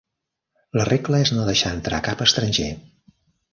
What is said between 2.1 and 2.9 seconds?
estranger.